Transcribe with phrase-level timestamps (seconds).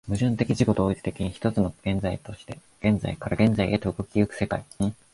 [0.07, 4.65] 矛盾的自己同一的に、一つの現在として現在から現在へと動き行く世界